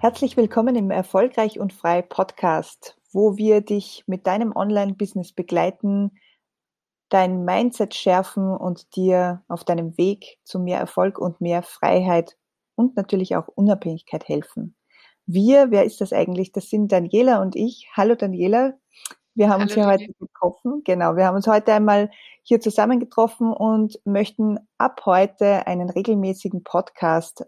[0.00, 6.12] Herzlich willkommen im Erfolgreich und Frei Podcast, wo wir dich mit deinem Online-Business begleiten,
[7.08, 12.36] dein Mindset schärfen und dir auf deinem Weg zu mehr Erfolg und mehr Freiheit
[12.76, 14.76] und natürlich auch Unabhängigkeit helfen.
[15.26, 16.52] Wir, wer ist das eigentlich?
[16.52, 17.88] Das sind Daniela und ich.
[17.96, 18.74] Hallo Daniela.
[19.34, 20.82] Wir haben Hallo, uns hier heute getroffen.
[20.84, 22.08] Genau, wir haben uns heute einmal
[22.44, 27.44] hier zusammengetroffen und möchten ab heute einen regelmäßigen Podcast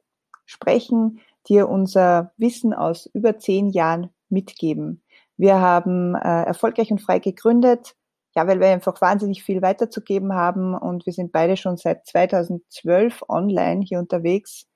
[0.46, 5.02] sprechen, dir unser Wissen aus über zehn Jahren mitgeben.
[5.37, 7.95] Wir haben äh, erfolgreich und frei gegründet,
[8.35, 13.23] ja, weil wir einfach wahnsinnig viel weiterzugeben haben und wir sind beide schon seit 2012
[13.29, 14.66] online hier unterwegs.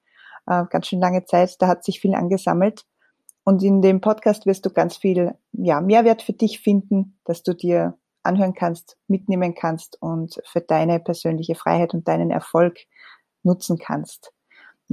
[0.47, 2.85] Äh, ganz schön lange Zeit, da hat sich viel angesammelt.
[3.45, 7.55] Und in dem Podcast wirst du ganz viel ja, Mehrwert für dich finden, dass du
[7.55, 12.79] dir anhören kannst, mitnehmen kannst und für deine persönliche Freiheit und deinen Erfolg
[13.43, 14.34] nutzen kannst.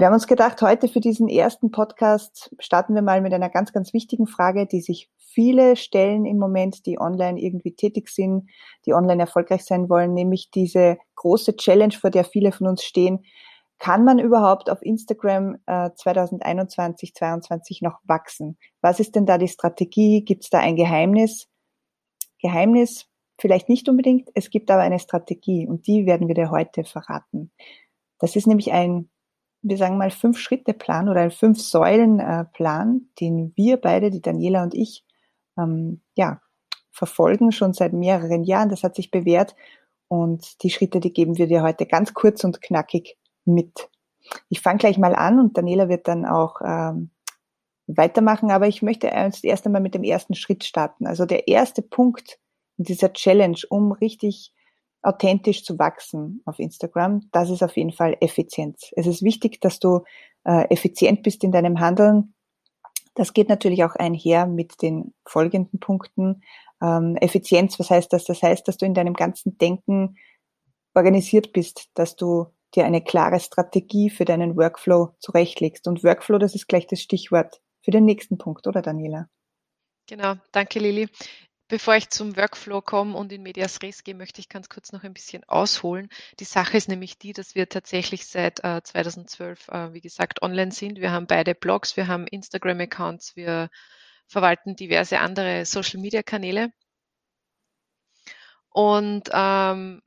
[0.01, 3.71] Wir haben uns gedacht, heute für diesen ersten Podcast starten wir mal mit einer ganz,
[3.71, 8.49] ganz wichtigen Frage, die sich viele stellen im Moment, die online irgendwie tätig sind,
[8.87, 13.23] die online erfolgreich sein wollen, nämlich diese große Challenge, vor der viele von uns stehen.
[13.77, 18.57] Kann man überhaupt auf Instagram äh, 2021, 2022 noch wachsen?
[18.81, 20.25] Was ist denn da die Strategie?
[20.25, 21.47] Gibt es da ein Geheimnis?
[22.41, 23.05] Geheimnis
[23.39, 24.29] vielleicht nicht unbedingt.
[24.33, 27.51] Es gibt aber eine Strategie und die werden wir dir heute verraten.
[28.17, 29.07] Das ist nämlich ein
[29.61, 35.05] wir sagen mal, Fünf-Schritte-Plan oder Fünf-Säulen-Plan, den wir beide, die Daniela und ich,
[35.57, 36.41] ähm, ja,
[36.91, 38.69] verfolgen schon seit mehreren Jahren.
[38.69, 39.55] Das hat sich bewährt
[40.07, 43.89] und die Schritte, die geben wir dir heute ganz kurz und knackig mit.
[44.49, 47.11] Ich fange gleich mal an und Daniela wird dann auch ähm,
[47.87, 51.07] weitermachen, aber ich möchte erst einmal mit dem ersten Schritt starten.
[51.07, 52.39] Also der erste Punkt
[52.77, 54.53] in dieser Challenge, um richtig
[55.01, 58.91] authentisch zu wachsen auf Instagram, das ist auf jeden Fall Effizienz.
[58.95, 60.03] Es ist wichtig, dass du
[60.43, 62.33] äh, effizient bist in deinem Handeln.
[63.15, 66.43] Das geht natürlich auch einher mit den folgenden Punkten.
[66.81, 68.25] Ähm, Effizienz, was heißt das?
[68.25, 70.17] Das heißt, dass du in deinem ganzen Denken
[70.93, 75.87] organisiert bist, dass du dir eine klare Strategie für deinen Workflow zurechtlegst.
[75.87, 79.27] Und Workflow, das ist gleich das Stichwort für den nächsten Punkt, oder Daniela?
[80.07, 81.07] Genau, danke Lili.
[81.71, 85.05] Bevor ich zum Workflow komme und in Medias Res gehe, möchte ich ganz kurz noch
[85.05, 86.09] ein bisschen ausholen.
[86.41, 90.73] Die Sache ist nämlich die, dass wir tatsächlich seit äh, 2012, äh, wie gesagt, online
[90.73, 90.99] sind.
[90.99, 93.69] Wir haben beide Blogs, wir haben Instagram-Accounts, wir
[94.27, 96.73] verwalten diverse andere Social-Media-Kanäle.
[98.71, 100.01] Und ähm,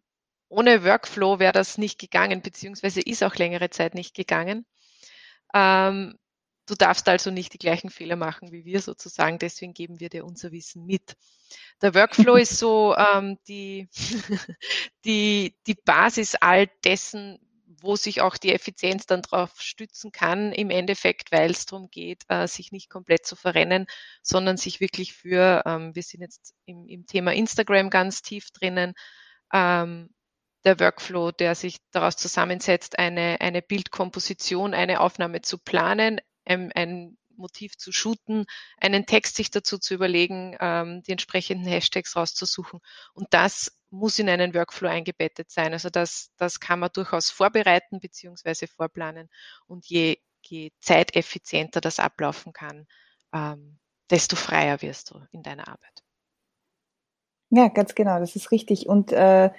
[0.51, 4.67] ohne Workflow wäre das nicht gegangen, beziehungsweise ist auch längere Zeit nicht gegangen.
[5.55, 6.19] Ähm,
[6.67, 10.25] Du darfst also nicht die gleichen Fehler machen wie wir sozusagen, deswegen geben wir dir
[10.25, 11.17] unser Wissen mit.
[11.83, 13.89] Der Workflow ist so ähm, die,
[15.05, 20.71] die, die Basis all dessen, wo sich auch die Effizienz dann drauf stützen kann, im
[20.71, 23.87] Endeffekt, weil es darum geht, äh, sich nicht komplett zu verrennen,
[24.23, 28.95] sondern sich wirklich für, ähm, wir sind jetzt im, im Thema Instagram ganz tief drinnen,
[29.53, 30.09] ähm,
[30.65, 37.17] der Workflow, der sich daraus zusammensetzt, eine, eine Bildkomposition, eine Aufnahme zu planen, ein, ein
[37.37, 38.47] Motiv zu shooten,
[38.81, 42.81] einen Text sich dazu zu überlegen, ähm, die entsprechenden Hashtags rauszusuchen.
[43.13, 45.73] Und das muss in einen Workflow eingebettet sein.
[45.73, 48.67] Also das, das kann man durchaus vorbereiten bzw.
[48.67, 49.29] vorplanen.
[49.67, 52.87] Und je, je zeiteffizienter das ablaufen kann,
[53.33, 53.79] ähm,
[54.11, 56.03] desto freier wirst du in deiner Arbeit.
[57.51, 58.89] Ja, ganz genau, das ist richtig.
[58.89, 59.51] Und äh,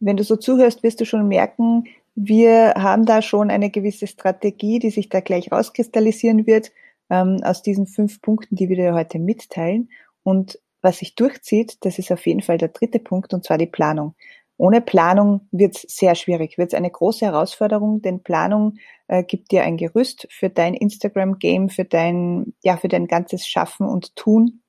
[0.00, 1.84] wenn du so zuhörst, wirst du schon merken,
[2.14, 6.70] wir haben da schon eine gewisse Strategie, die sich da gleich rauskristallisieren wird,
[7.10, 9.90] ähm, aus diesen fünf Punkten, die wir dir heute mitteilen.
[10.22, 13.66] Und was sich durchzieht, das ist auf jeden Fall der dritte Punkt, und zwar die
[13.66, 14.14] Planung.
[14.56, 18.76] Ohne Planung wird es sehr schwierig, wird es eine große Herausforderung, denn Planung
[19.08, 23.88] äh, gibt dir ein Gerüst für dein Instagram-Game, für dein, ja, für dein ganzes Schaffen
[23.88, 24.60] und Tun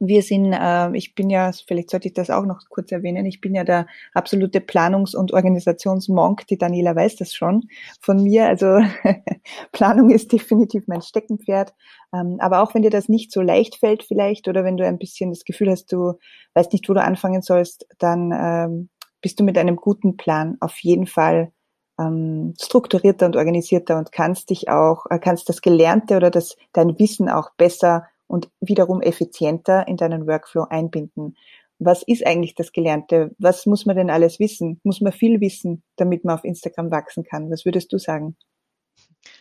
[0.00, 3.40] wir sind, äh, ich bin ja, vielleicht sollte ich das auch noch kurz erwähnen, ich
[3.42, 7.68] bin ja der absolute Planungs- und Organisationsmonk, die Daniela weiß das schon
[8.00, 8.48] von mir.
[8.48, 8.80] Also
[9.72, 11.74] Planung ist definitiv mein Steckenpferd.
[12.14, 14.98] Ähm, aber auch wenn dir das nicht so leicht fällt vielleicht oder wenn du ein
[14.98, 16.14] bisschen das Gefühl hast, du
[16.54, 18.88] weißt nicht, wo du anfangen sollst, dann ähm,
[19.20, 21.52] bist du mit einem guten Plan auf jeden Fall
[22.00, 26.98] ähm, strukturierter und organisierter und kannst dich auch, äh, kannst das Gelernte oder das, dein
[26.98, 31.36] Wissen auch besser und wiederum effizienter in deinen Workflow einbinden.
[31.78, 33.34] Was ist eigentlich das Gelernte?
[33.38, 34.80] Was muss man denn alles wissen?
[34.84, 37.50] Muss man viel wissen, damit man auf Instagram wachsen kann?
[37.50, 38.36] Was würdest du sagen?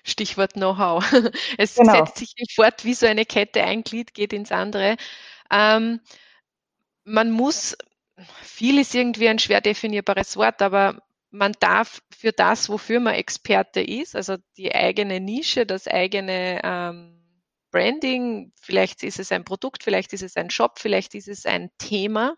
[0.04, 1.04] Stichwort Know-how.
[1.58, 1.94] Es genau.
[1.94, 4.96] setzt sich fort wie so eine Kette, ein Glied geht ins andere.
[5.52, 6.00] Ähm,
[7.04, 7.78] man muss,
[8.42, 11.02] viel ist irgendwie ein schwer definierbares Wort, aber
[11.32, 17.20] man darf für das, wofür man Experte ist, also die eigene Nische, das eigene ähm,
[17.72, 21.70] Branding, vielleicht ist es ein Produkt, vielleicht ist es ein Shop, vielleicht ist es ein
[21.78, 22.36] Thema,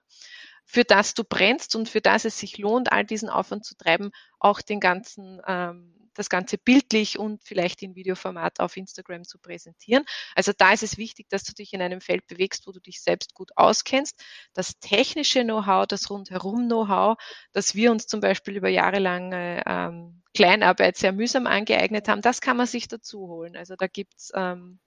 [0.65, 4.11] für das du brennst und für das es sich lohnt, all diesen Aufwand zu treiben,
[4.39, 10.03] auch den ganzen ähm, das Ganze bildlich und vielleicht in Videoformat auf Instagram zu präsentieren.
[10.35, 13.01] Also da ist es wichtig, dass du dich in einem Feld bewegst, wo du dich
[13.01, 14.21] selbst gut auskennst.
[14.53, 17.17] Das technische Know-how, das rundherum Know-how,
[17.53, 22.57] das wir uns zum Beispiel über jahrelange ähm, Kleinarbeit sehr mühsam angeeignet haben, das kann
[22.57, 23.55] man sich dazu holen.
[23.55, 24.79] Also da gibt's ähm,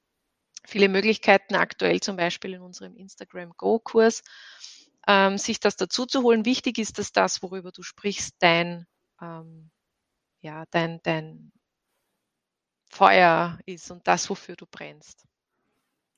[0.66, 4.22] viele Möglichkeiten aktuell zum Beispiel in unserem Instagram Go-Kurs,
[5.06, 6.44] ähm, sich das dazu zu holen.
[6.44, 8.86] Wichtig ist, dass das, worüber du sprichst, dein
[9.20, 9.70] ähm,
[10.44, 11.52] ja, dein, dein
[12.90, 15.24] Feuer ist und das, wofür du brennst.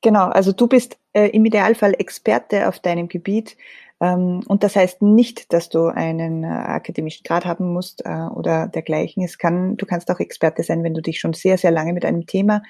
[0.02, 3.56] Genau, also du bist äh, im Idealfall Experte auf deinem Gebiet.
[4.00, 8.68] Ähm, und das heißt nicht, dass du einen äh, akademischen Grad haben musst äh, oder
[8.68, 9.24] dergleichen.
[9.24, 12.04] Es kann, du kannst auch Experte sein, wenn du dich schon sehr, sehr lange mit
[12.04, 12.62] einem Thema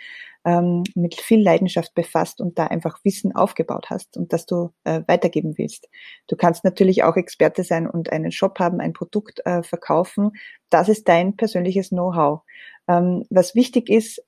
[0.46, 5.02] ähm, mit viel Leidenschaft befasst und da einfach Wissen aufgebaut hast und das du äh,
[5.08, 5.88] weitergeben willst.
[6.28, 10.31] Du kannst natürlich auch Experte sein und einen Shop haben, ein Produkt äh, verkaufen.
[10.70, 12.43] Das ist dein persönliches Know-how.
[12.88, 14.22] Ähm, was wichtig ist,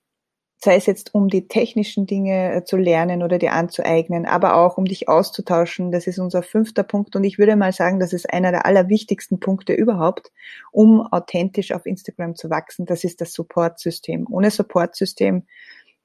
[0.61, 4.77] sei es jetzt um die technischen Dinge äh, zu lernen oder dir anzueignen, aber auch
[4.77, 5.93] um dich auszutauschen.
[5.93, 9.39] Das ist unser fünfter Punkt und ich würde mal sagen, das ist einer der allerwichtigsten
[9.39, 10.33] Punkte überhaupt,
[10.73, 12.87] um authentisch auf Instagram zu wachsen.
[12.87, 14.27] Das ist das Supportsystem.
[14.29, 15.47] Ohne Supportsystem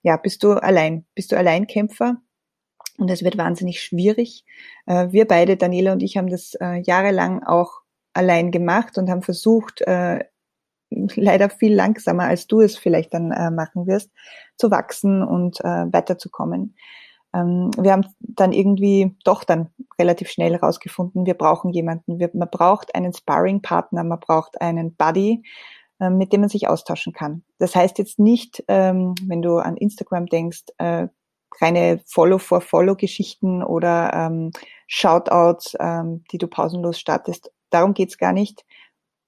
[0.04, 2.18] ja, bist du allein, bist du Alleinkämpfer
[2.98, 4.46] und es wird wahnsinnig schwierig.
[4.86, 7.82] Äh, wir beide, Daniela und ich, haben das äh, jahrelang auch
[8.14, 10.24] allein gemacht und haben versucht, äh,
[10.92, 14.12] leider viel langsamer, als du es vielleicht dann machen wirst,
[14.58, 16.76] zu wachsen und weiterzukommen.
[17.34, 22.20] Ähm, wir haben dann irgendwie doch dann relativ schnell herausgefunden, wir brauchen jemanden.
[22.34, 25.44] man braucht einen Sparring-Partner, man braucht einen Buddy,
[26.10, 27.44] mit dem man sich austauschen kann.
[27.60, 31.08] Das heißt jetzt nicht, ähm, wenn du an Instagram denkst, äh,
[31.62, 34.52] reine Follow-for-Follow-Geschichten oder ähm,
[34.88, 37.52] Shoutouts, ähm, die du pausenlos startest.
[37.70, 38.66] Darum geht's gar nicht.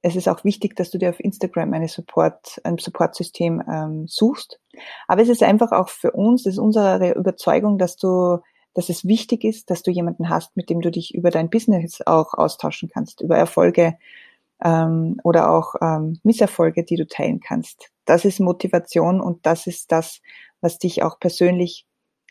[0.01, 4.59] Es ist auch wichtig, dass du dir auf Instagram eine Support, ein Supportsystem suchst.
[5.07, 8.37] Aber es ist einfach auch für uns, das ist unsere Überzeugung, dass du,
[8.75, 12.01] dass es wichtig ist, dass du jemanden hast, mit dem du dich über dein Business
[12.05, 13.97] auch austauschen kannst, über Erfolge,
[14.63, 17.89] ähm, oder auch ähm, Misserfolge, die du teilen kannst.
[18.05, 20.21] Das ist Motivation und das ist das,
[20.61, 21.85] was dich auch persönlich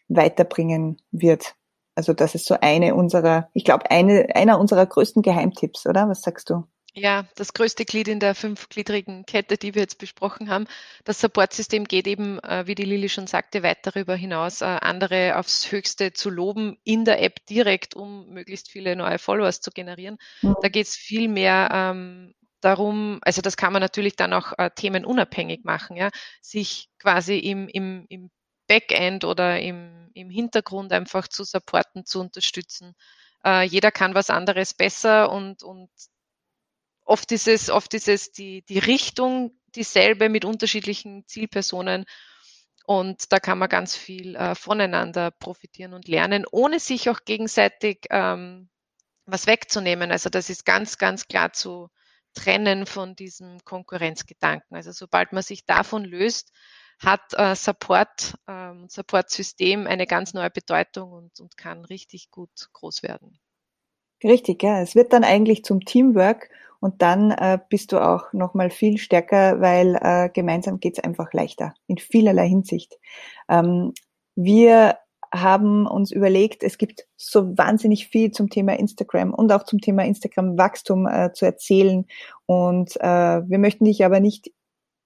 [0.09, 1.55] weiterbringen wird.
[1.95, 6.09] Also das ist so eine unserer, ich glaube, eine, einer unserer größten Geheimtipps, oder?
[6.09, 6.65] Was sagst du?
[6.97, 10.69] Ja, das größte Glied in der fünfgliedrigen Kette, die wir jetzt besprochen haben.
[11.05, 15.37] Das Supportsystem geht eben, äh, wie die Lilly schon sagte, weit darüber hinaus, äh, andere
[15.37, 20.19] aufs Höchste zu loben in der App direkt, um möglichst viele neue Followers zu generieren.
[20.43, 20.55] Mhm.
[20.63, 24.71] Da geht es viel mehr ähm, darum, also das kann man natürlich dann auch äh,
[24.71, 26.11] themenunabhängig machen, ja,
[26.43, 28.31] sich quasi im, im, im
[28.69, 32.95] Backend oder im, im Hintergrund einfach zu supporten, zu unterstützen.
[33.45, 35.91] Äh, jeder kann was anderes besser und, und
[37.05, 42.05] oft ist es, oft ist es die, die Richtung dieselbe mit unterschiedlichen Zielpersonen.
[42.87, 48.07] Und da kann man ganz viel äh, voneinander profitieren und lernen, ohne sich auch gegenseitig
[48.11, 48.69] ähm,
[49.27, 50.11] was wegzunehmen.
[50.13, 51.89] Also das ist ganz, ganz klar zu
[52.35, 54.77] trennen von diesem Konkurrenzgedanken.
[54.77, 56.53] Also sobald man sich davon löst,
[56.99, 63.03] hat äh, Support, ähm, Support-System eine ganz neue Bedeutung und, und kann richtig gut groß
[63.03, 63.39] werden.
[64.23, 64.81] Richtig, ja.
[64.81, 66.51] Es wird dann eigentlich zum Teamwork
[66.85, 71.73] und dann äh, bist du auch nochmal viel stärker, weil äh, gemeinsam geht's einfach leichter
[71.87, 72.99] in vielerlei Hinsicht.
[73.49, 73.95] Ähm,
[74.37, 74.99] wir
[75.33, 80.05] haben uns überlegt, es gibt so wahnsinnig viel zum Thema Instagram und auch zum Thema
[80.05, 82.05] Instagram-Wachstum äh, zu erzählen.
[82.45, 83.01] Und äh,
[83.49, 84.53] wir möchten dich aber nicht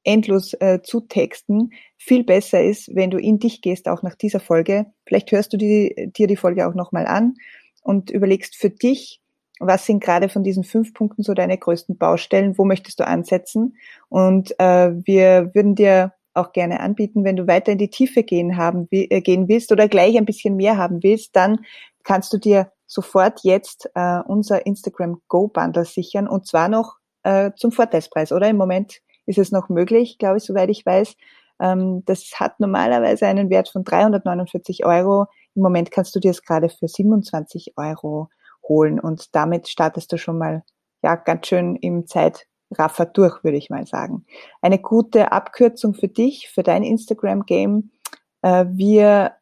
[0.03, 1.73] endlos äh, zutexten.
[1.97, 4.87] Viel besser ist, wenn du in dich gehst, auch nach dieser Folge.
[5.07, 7.35] Vielleicht hörst du die, dir die Folge auch nochmal an
[7.83, 9.21] und überlegst für dich,
[9.61, 13.77] was sind gerade von diesen fünf Punkten so deine größten Baustellen, wo möchtest du ansetzen?
[14.09, 18.57] Und äh, wir würden dir auch gerne anbieten, wenn du weiter in die Tiefe gehen
[18.57, 21.61] haben äh, gehen willst oder gleich ein bisschen mehr haben willst, dann
[22.05, 27.51] kannst du dir sofort jetzt äh, unser Instagram Go Bundle sichern und zwar noch äh,
[27.57, 28.49] zum Vorteilspreis, oder?
[28.49, 31.15] Im Moment ist es noch möglich, glaube ich, soweit ich weiß.
[31.61, 35.27] Ähm, das hat normalerweise einen Wert von 349 Euro.
[35.55, 38.29] Im Moment kannst du dir es gerade für 27 Euro
[38.69, 40.63] holen und damit startest du schon mal
[41.03, 44.25] ja ganz schön im Zeitraffer durch, würde ich mal sagen.
[44.61, 47.91] Eine gute Abkürzung für dich, für dein Instagram-Game.
[48.43, 49.33] Äh, wir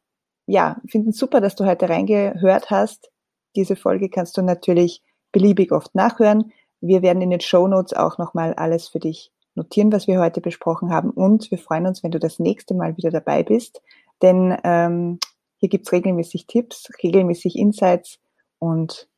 [0.47, 3.11] ja, finden super, dass du heute reingehört hast.
[3.57, 5.03] Diese Folge kannst du natürlich
[5.33, 6.53] beliebig oft nachhören.
[6.81, 10.41] Wir werden in den Show Notes auch nochmal alles für dich notieren, was wir heute
[10.41, 11.11] besprochen haben.
[11.11, 13.83] Und wir freuen uns, wenn du das nächste Mal wieder dabei bist.
[14.23, 15.19] Denn ähm,
[15.57, 18.21] hier gibt's regelmäßig Tipps, regelmäßig Insights
[18.59, 19.09] und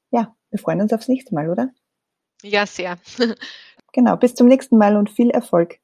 [0.51, 1.71] wir freuen uns aufs nächste Mal, oder?
[2.43, 2.99] Ja, sehr.
[3.93, 5.79] genau, bis zum nächsten Mal und viel Erfolg.